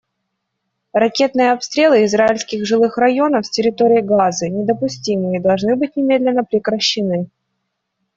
Ракетные 0.93 1.51
обстрелы 1.51 2.03
израильских 2.05 2.65
жилых 2.65 2.97
районов 2.97 3.45
с 3.45 3.51
территории 3.51 4.01
Газы 4.01 4.49
недопустимы 4.49 5.35
и 5.35 5.39
должны 5.39 5.75
быть 5.75 5.95
немедленно 5.95 6.43
прекращены. 6.43 7.27